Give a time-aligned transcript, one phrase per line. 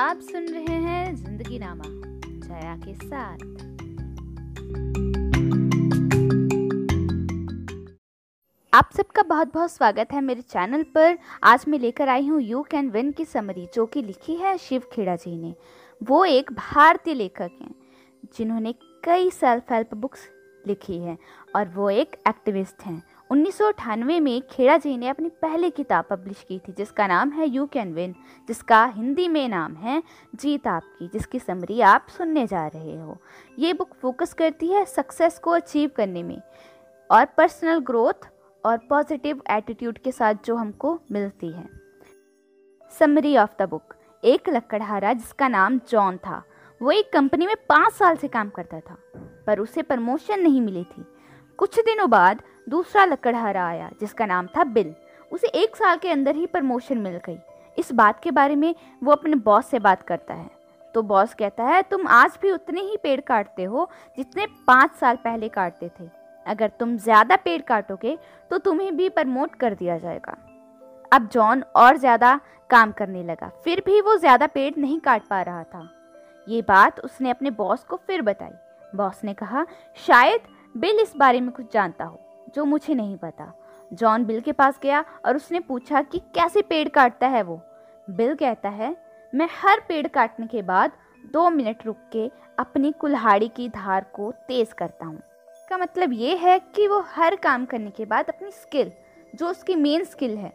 [0.00, 1.84] आप सुन रहे हैं ज़िंदगी नामा
[2.46, 3.38] जया के साथ।
[8.72, 12.62] आप सबका बहुत बहुत स्वागत है मेरे चैनल पर। आज मैं लेकर आई हूँ यू
[12.62, 15.54] कैन विन की समरी जो कि लिखी है शिव खेड़ा जी ने।
[16.02, 17.74] वो एक भारतीय लेखक हैं,
[18.38, 18.72] जिन्होंने
[19.04, 20.28] कई सेल्फ हेल्प बुक्स
[20.66, 21.18] लिखी है,
[21.56, 26.04] और वो एक एक्टिविस्ट हैं। उन्नीस सौ अठानवे में खेड़ा जी ने अपनी पहली किताब
[26.04, 28.14] पब्लिश की थी, जिसका नाम है यू कैन विन
[28.48, 30.02] जिसका हिंदी में नाम है
[30.34, 33.16] जीत आपकी, जिसकी समरी आप सुनने जा रहे हो।
[33.58, 36.40] ये बुक फोकस करती है सक्सेस को अचीव करने में
[37.10, 38.28] और पर्सनल ग्रोथ
[38.64, 41.68] और पॉजिटिव एटीट्यूड के साथ जो हमको मिलती है।
[42.92, 46.42] समरी ऑफ़ द बुक एक लकड़हारा जिसका नाम जॉन था।
[46.80, 48.96] वो एक कंपनी में पाँच साल से काम करता था,
[49.46, 51.04] पर उसे प्रमोशन नहीं मिली थी।
[51.60, 54.94] कुछ दिनों बाद दूसरा लकड़हारा आया, जिसका नाम था बिल।
[55.32, 57.38] उसे एक साल के अंदर ही प्रमोशन मिल गई।
[57.76, 60.48] इस बात के बारे में वो अपने बॉस से बात करता है।
[60.94, 65.16] तो बॉस कहता है, तुम आज भी उतने ही पेड़ काटते हो जितने पाँच साल
[65.16, 66.08] पहले काटते थे।
[66.46, 68.16] अगर तुम ज़्यादा पेड़ काटोगे
[68.50, 70.36] तो तुम्हें भी प्रमोट कर दिया जाएगा।
[71.12, 72.38] अब जॉन और ज़्यादा
[72.70, 75.88] काम करने लगा। फिर भी वो ज़्यादा पेड़ नहीं काट पा रहा था।
[76.46, 79.64] ये बात उसने अपने बॉस को फिर बताई। बॉस ने कहा,
[79.98, 80.40] शायद
[80.76, 82.20] बिल इस बारे में कुछ जानता हो,
[82.54, 83.52] जो मुझे नहीं पता।
[83.92, 87.60] जॉन बिल के पास गया और उसने पूछा कि कैसे पेड़ काटता है वो?
[88.10, 88.96] बिल कहता है,
[89.34, 90.92] मैं हर पेड़ काटने के बाद
[91.32, 95.20] दो मिनट रुक के अपनी कुल्हाड़ी की धार को तेज करता हूँ।
[95.70, 98.92] का मतलब ये है कि वो हर काम करने के बाद अपनी स्किल,
[99.34, 100.52] जो उसकी मेन स्किल है,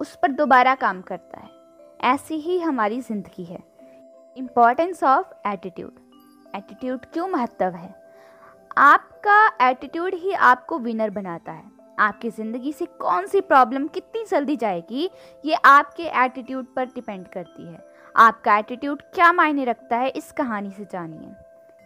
[0.00, 1.50] उस पर दोबारा काम करता है।
[2.14, 3.58] ऐसी ही हमारी ज़िंदगी है।
[4.36, 5.92] Importance of attitude.
[6.56, 8.07] एटीट्यूड क्यों महत्व है?
[8.78, 11.64] आपका एटीट्यूड ही आपको विनर बनाता है।
[11.98, 15.08] आपकी ज़िंदगी से कौन सी प्रॉब्लम कितनी जल्दी जाएगी,
[15.44, 17.78] ये आपके एटीट्यूड पर डिपेंड करती है।
[18.14, 21.34] आपका एटीट्यूड क्या मायने रखता है, इस कहानी से जानिए।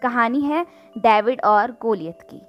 [0.03, 0.65] कहानी है
[0.97, 2.41] डेविड और गोलियत की।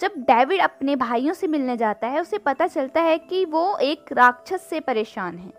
[0.00, 4.12] जब डेविड अपने भाइयों से मिलने जाता है, उसे पता चलता है कि वो एक
[4.12, 5.52] राक्षस से परेशान है।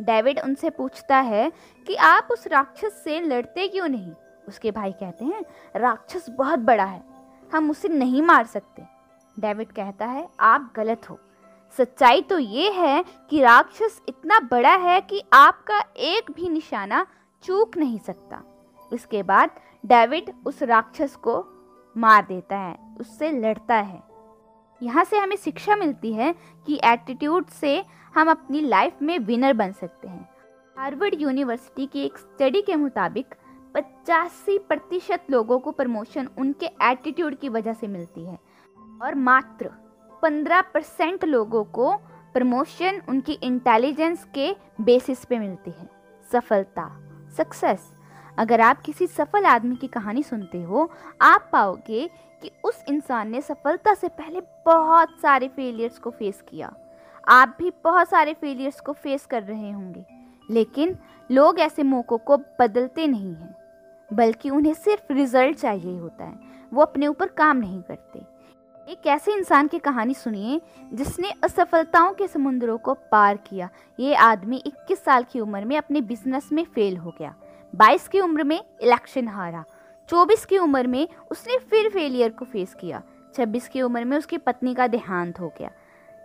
[0.00, 1.50] डेविड उनसे पूछता है
[1.86, 4.12] कि आप उस राक्षस से लड़ते क्यों नहीं?
[4.48, 5.44] उसके भाई कहते हैं,
[5.76, 7.13] राक्षस बहुत बड़ा है।
[7.54, 8.82] हम उसे नहीं मार सकते।
[9.36, 11.18] डेविड कहता है, आप गलत हो।
[11.78, 17.06] सच्चाई तो ये है कि राक्षस इतना बड़ा है कि आपका एक भी निशाना
[17.44, 18.42] चूक नहीं सकता।
[18.92, 19.50] इसके बाद
[19.86, 21.44] डेविड उस राक्षस को
[21.96, 24.02] मार देता है, उससे लड़ता है।
[24.82, 26.34] यहाँ से हमें शिक्षा मिलती है
[26.66, 27.84] कि एटीट्यूड से
[28.14, 30.28] हम अपनी लाइफ में विनर बन सकते हैं।
[30.78, 33.34] हार्वर्ड यूनिवर्सिटी की एक स्टडी के मुताबिक
[33.74, 38.38] पचासी प्रतिशत लोगों को प्रमोशन उनके एटीट्यूड की वजह से मिलती है।
[39.02, 39.70] और मात्र
[40.22, 41.96] पंद्रह परसेंट लोगों को
[42.34, 45.90] प्रमोशन उनकी इंटेलिजेंस के बेसिस पे मिलती है।
[46.32, 47.00] सफलता
[47.36, 47.96] सक्सेस
[48.38, 50.90] अगर आप किसी सफल आदमी की कहानी सुनते हो,
[51.22, 52.10] आप पाओगे
[52.42, 56.74] कि उस इंसान ने सफलता से पहले बहुत सारे फेलियर्स को फेस किया।
[57.28, 60.04] आप भी बहुत सारे फेलियर्स को फेस कर रहे होंगे।
[60.50, 60.96] लेकिन
[61.30, 63.63] लोग ऐसे मौक़ों को बदलते नहीं हैं।
[64.14, 66.38] बल्कि उन्हें सिर्फ़ रिज़ल्ट चाहिए होता है।
[66.72, 68.34] वो अपने ऊपर काम नहीं करते।
[68.88, 70.60] एक ऐसे इंसान की कहानी सुनिए,
[70.92, 73.70] जिसने असफलताओं के समुद्रों को पार किया।
[74.00, 77.34] ये आदमी 21 साल की उम्र में अपने बिज़नेस में फेल हो गया।
[77.74, 79.64] 22 की उम्र में इलेक्शन हारा।
[80.08, 83.02] 24 की उम्र में उसने फिर फेलियर को फेस किया।
[83.34, 85.70] 26 की उम्र में उसकी पत्नी का देहांत हो गया।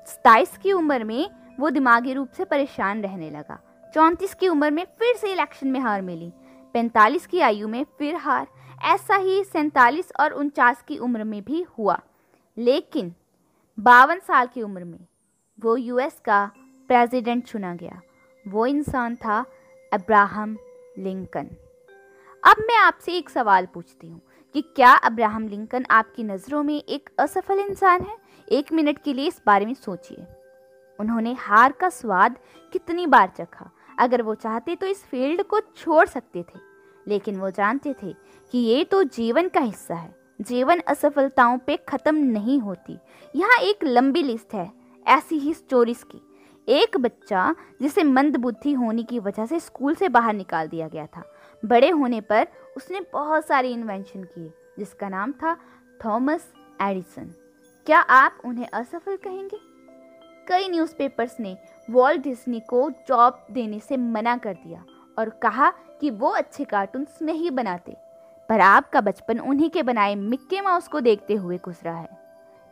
[0.06, 1.30] सताइस की उम्र में
[1.60, 3.60] वो दिमागी रूप से परेशान रहने लगा।
[3.94, 6.34] चौंतीस की उम्र में फिर से इलेक्शन में हार मिली।
[6.74, 8.48] पैंतालीस की आयु में फिर हार।
[8.82, 12.00] ऐसा ही सैंतालीस और उनचास की उम्र में भी हुआ।
[12.58, 13.14] लेकिन
[13.80, 15.00] बावन साल की उम्र में
[15.60, 16.52] वो यूएस का
[16.88, 18.02] प्रेसिडेंट चुना गया।
[18.48, 19.46] वो इंसान था
[19.94, 20.58] अब्राहम
[20.98, 21.50] लिंकन।
[22.44, 24.22] अब मैं आपसे एक सवाल पूछती हूँ
[24.54, 28.18] कि क्या अब्राहम लिंकन आपकी नज़रों में एक असफल इंसान है?
[28.52, 30.26] एक मिनट के लिए इस बारे में सोचिए।
[31.00, 32.38] उन्होंने हार का स्वाद
[32.74, 36.60] कितनी बार चखा अगर वो चाहते तो इस फ़ील्ड को छोड़ सकते थे,
[37.06, 38.14] लेकिन वो जानते थे
[38.54, 42.98] कि ये तो जीवन का हिस्सा है। जीवन असफलताओं पे ख़त्म नहीं होती।
[43.34, 44.72] यहाँ एक लंबी लिस्ट है,
[45.06, 46.22] ऐसी ही स्टोरीज की।
[46.68, 51.06] एक बच्चा जिसे मंद बुद्धि होने की वजह से स्कूल से बाहर निकाल दिया गया
[51.08, 51.24] था।
[51.64, 52.48] बड़े होने पर
[52.78, 55.56] उसने बहुत सारे इन्वेंशन किए, जिसका नाम था
[56.00, 56.48] थॉमस
[56.82, 57.34] एडिसन।
[57.88, 59.58] क्या आप उन्हें असफल कहेंगे?
[60.50, 61.58] कई न्यूज़पेपर्स ने
[61.90, 64.84] वॉल्ट डिज्नी को जॉब देने से मना कर दिया
[65.20, 67.98] और कहा कि वो अच्छे कार्टून्स नहीं बनाते।
[68.50, 72.10] पर आपका बचपन उन्हीं के बनाए मिक्की माउस को देखते हुए गुजरा है।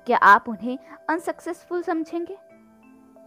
[0.08, 0.78] क्या आप उन्हें
[1.10, 2.38] अनसक्सेसफुल समझेंगे?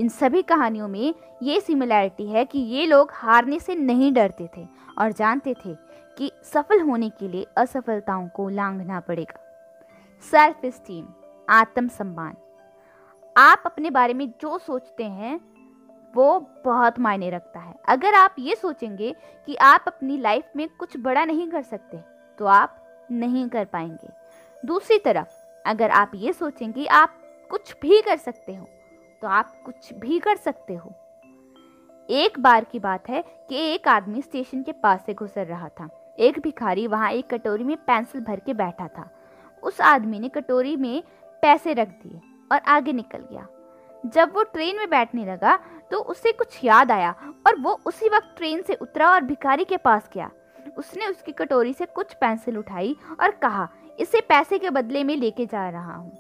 [0.01, 4.67] इन सभी कहानियों में ये सिमिलैरिटी है कि ये लोग हारने से नहीं डरते थे
[4.99, 5.75] और जानते थे
[6.19, 9.41] कि सफल होने के लिए असफलताओं को लांघना पड़ेगा।
[10.31, 11.07] सेल्फ स्टीम
[11.49, 12.37] आत्मसम्मान
[13.37, 15.39] आप अपने बारे में जो सोचते हैं,
[16.15, 19.15] वो बहुत मायने रखता है। अगर आप ये सोचेंगे
[19.47, 21.97] कि आप अपनी लाइफ में कुछ बड़ा नहीं कर सकते
[22.39, 22.77] तो आप
[23.11, 24.09] नहीं कर पाएँगे।
[24.67, 25.29] दूसरी तरफ़,
[25.67, 27.17] अगर आप ये सोचेंगे आप
[27.51, 28.67] कुछ भी कर सकते हो
[29.23, 30.95] तो आप कुछ भी कर सकते हो।
[32.09, 35.89] एक बार की बात है कि एक आदमी स्टेशन के पास से गुजर रहा था।
[36.19, 39.09] एक भिखारी वहाँ एक कटोरी में पेंसिल भर के बैठा था।
[39.63, 41.03] उस आदमी ने कटोरी में
[41.43, 42.21] पैसे रख दिए।
[42.53, 43.47] और आगे निकल गया।
[44.05, 45.59] जब वो ट्रेन में बैठने लगा
[45.91, 47.15] तो उसे कुछ याद आया
[47.47, 50.31] और वो उसी वक्त ट्रेन से उतरा और भिखारी के पास गया।
[50.79, 53.69] उसने उसकी कटोरी से कुछ पेंसिल उठाई और कहा,
[54.01, 56.11] इसे पैसे के बदले में लेके जा रहा हूँ।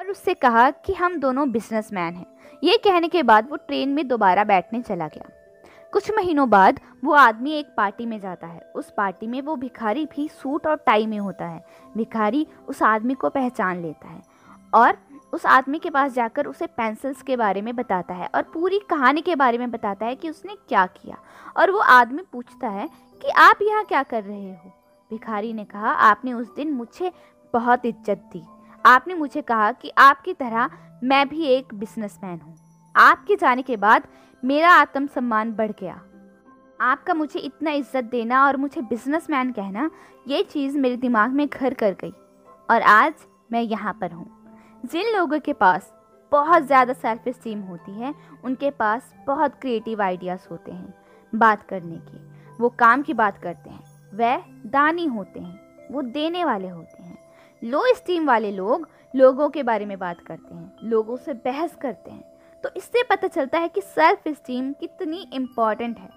[0.00, 2.26] और उससे कहा कि, हम दोनों बिजनेसमैन हैं।
[2.62, 5.28] ये कहने के बाद वो ट्रेन में दोबारा बैठने चला गया।
[5.92, 10.04] कुछ महीनों बाद वो आदमी एक पार्टी में जाता है। उस पार्टी में वो भिखारी
[10.06, 11.64] भी सूट और टाई में होता है।
[11.96, 14.22] भिखारी उस आदमी को पहचान लेता है
[14.74, 14.96] और
[15.32, 19.20] उस आदमी के पास जाकर उसे पेंसिल्स के बारे में बताता है और पूरी कहानी
[19.20, 21.16] के बारे में बताता है कि उसने क्या किया।
[21.56, 22.88] और वो आदमी पूछता है
[23.22, 24.72] कि आप यहाँ क्या कर रहे हो?
[25.10, 27.12] भिखारी ने कहा, आपने उस दिन मुझे
[27.54, 28.42] बहुत इज़्ज़त दी।
[28.84, 30.70] आपने मुझे कहा कि आपकी तरह
[31.04, 32.56] मैं भी एक बिजनेसमैन हूँ।
[32.94, 34.06] आपके जाने के बाद
[34.42, 36.00] मेरा आत्मसम्मान बढ़ गया।
[36.80, 39.90] आपका मुझे इतना इज़्ज़त देना और मुझे बिजनेसमैन कहना,
[40.28, 42.12] ये चीज़ मेरे दिमाग में घर कर गई।
[42.70, 44.41] और आज मैं यहाँ पर हूँ।
[44.84, 45.92] जिन लोगों के पास
[46.32, 48.14] बहुत ज़्यादा सेल्फ इस्टीम होती है,
[48.44, 50.94] उनके पास बहुत क्रिएटिव आइडियाज़ होते हैं
[51.32, 52.18] बात करने की।
[52.60, 53.82] वो काम की बात करते हैं,
[54.12, 57.18] वह दानी होते हैं, वो देने वाले होते हैं।
[57.62, 62.10] लो स्टीम वाले लोग लोगों के बारे में बात करते हैं, लोगों से बहस करते
[62.10, 62.24] हैं।
[62.64, 66.08] तो इससे पता चलता है कि सेल्फ स्टीम कितनी इंपॉर्टेंट है।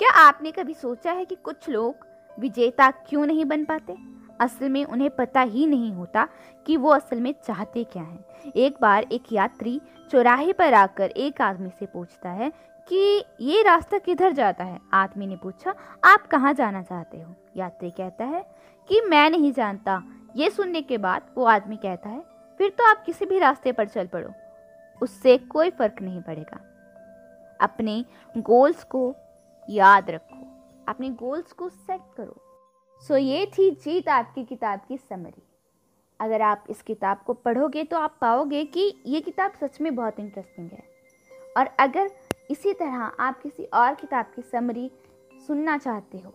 [0.00, 2.06] क्या आपने कभी सोचा है कि कुछ लोग
[2.38, 3.92] विजेता क्यों नहीं बन पाते?
[4.40, 6.28] असल में उन्हें पता ही नहीं होता
[6.66, 8.24] कि वो असल में चाहते क्या हैं।
[8.56, 12.52] एक बार एक यात्री चौराहे पर आकर एक आदमी से पूछता है
[12.88, 14.80] कि ये रास्ता किधर जाता है?
[14.92, 17.34] आदमी ने पूछा, आप कहाँ जाना चाहते हो?
[17.56, 18.54] यात्री कहता है
[18.88, 20.02] कि, मैं नहीं जानता।
[20.36, 22.24] ये सुनने के बाद वो आदमी कहता है,
[22.58, 24.30] फिर तो आप किसी भी रास्ते पर चल पड़ो।
[25.02, 26.60] उससे कोई फ़र्क नहीं पड़ेगा।
[27.60, 28.04] अपने
[28.38, 29.14] गोल्स को
[29.70, 30.46] याद रखो।
[30.88, 32.36] अपने गोल्स को सेट करो।
[33.02, 35.42] सो ये थी जीत आपकी किताब की समरी
[36.20, 40.18] अगर आप इस किताब को पढ़ोगे तो आप पाओगे कि ये किताब सच में बहुत
[40.20, 40.82] इंटरेस्टिंग है.
[41.56, 42.10] और अगर
[42.50, 44.90] इसी तरह आप किसी और किताब की समरी
[45.46, 46.34] सुनना चाहते हो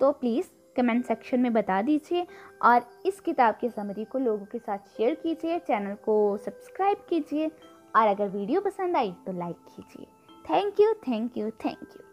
[0.00, 0.46] तो प्लीज़
[0.76, 2.26] कमेंट सेक्शन में बता दीजिए
[2.62, 7.48] और इस किताब की समरी को लोगों के साथ शेयर कीजिए चैनल को सब्सक्राइब कीजिए
[7.96, 10.06] और अगर वीडियो पसंद आई तो लाइक कीजिए.
[10.44, 12.07] Thank you thank you thank you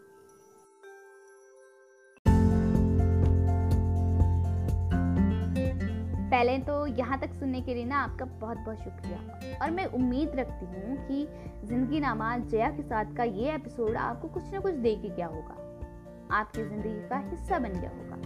[6.36, 10.32] पहले तो यहाँ तक सुनने के लिए ना आपका बहुत बहुत शुक्रिया। और मैं उम्मीद
[10.36, 11.26] रखती हूँ कि
[11.66, 15.26] ज़िंदगी नामा जया के साथ का ये एपिसोड आपको कुछ ना कुछ दे के गया
[15.26, 15.54] होगा।
[16.30, 18.16] आपकी ज़िंदगी का हिस्सा बन गया होगा।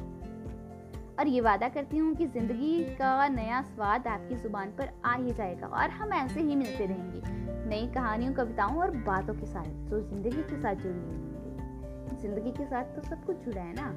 [1.18, 5.32] और ये वादा करती हूँ कि ज़िंदगी का नया स्वाद आपकी ज़ुबान पर आ ही
[5.32, 7.20] जाएगा और हम ऐसे ही मिलते रहेंगे।
[7.68, 12.64] नई कहानियों, कविताओं और बातों के साथ जो ज़िंदगी के साथ जुड़ी हुई ज़िंदगी के
[12.64, 13.88] साथ तो सब कुछ जुड़ा है ना?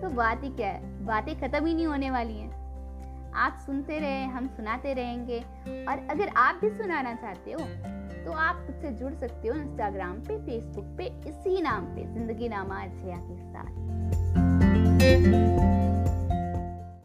[0.00, 1.06] तो बात ही क्या है?
[1.06, 2.61] बातें ख़त्म ही नहीं होने वाली हैं।
[3.34, 5.38] आप सुनते रहे, हम सुनाते रहेंगे।
[5.88, 7.66] और अगर आप भी सुनाना चाहते हो
[8.24, 12.82] तो आप मुझसे जुड़ सकते हो इंस्टाग्राम पे फेसबुक पे, इसी नाम पे, ज़िंदगी नामा
[12.82, 13.70] अजया के साथ।